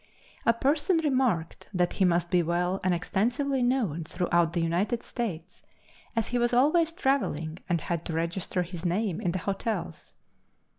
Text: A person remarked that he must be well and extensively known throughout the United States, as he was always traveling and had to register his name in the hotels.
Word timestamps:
A 0.47 0.53
person 0.53 0.97
remarked 0.97 1.69
that 1.75 1.93
he 1.93 2.05
must 2.05 2.31
be 2.31 2.41
well 2.41 2.79
and 2.83 2.91
extensively 2.91 3.61
known 3.61 4.03
throughout 4.03 4.53
the 4.53 4.59
United 4.61 5.03
States, 5.03 5.61
as 6.15 6.29
he 6.29 6.39
was 6.39 6.55
always 6.55 6.91
traveling 6.91 7.59
and 7.69 7.81
had 7.81 8.03
to 8.05 8.13
register 8.13 8.63
his 8.63 8.83
name 8.83 9.21
in 9.21 9.29
the 9.31 9.37
hotels. 9.37 10.15